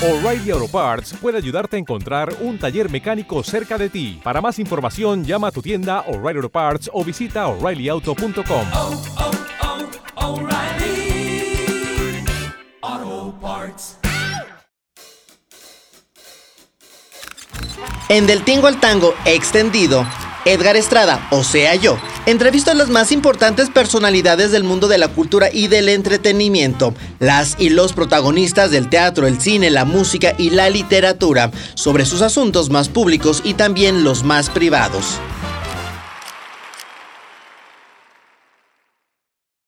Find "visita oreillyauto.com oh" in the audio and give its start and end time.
7.02-9.02